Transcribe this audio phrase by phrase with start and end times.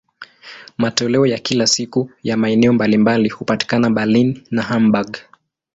[0.77, 5.17] Matoleo ya kila siku ya maeneo mbalimbali hupatikana Berlin na Hamburg.